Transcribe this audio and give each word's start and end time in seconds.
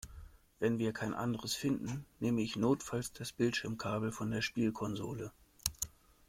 Wenn 0.57 0.79
wir 0.79 0.93
kein 0.93 1.13
anderes 1.13 1.53
finden, 1.53 2.07
nehme 2.19 2.41
ich 2.41 2.55
notfalls 2.55 3.13
das 3.13 3.31
Bildschirmkabel 3.31 4.11
von 4.11 4.31
der 4.31 4.41
Spielkonsole. 4.41 5.31